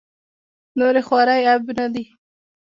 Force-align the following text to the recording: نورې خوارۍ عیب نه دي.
نورې 0.77 1.01
خوارۍ 1.07 1.39
عیب 1.49 1.63
نه 1.77 1.85
دي. 1.93 2.05